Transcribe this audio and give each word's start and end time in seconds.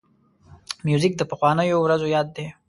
موزیک 0.85 1.13
د 1.17 1.21
پخوانیو 1.31 1.77
ورځو 1.81 2.07
یاد 2.15 2.27
دی. 2.35 2.47